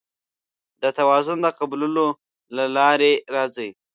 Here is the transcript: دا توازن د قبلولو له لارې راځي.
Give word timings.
دا 0.81 0.89
توازن 0.99 1.37
د 1.41 1.47
قبلولو 1.59 2.07
له 2.55 2.63
لارې 2.77 3.13
راځي. 3.35 3.69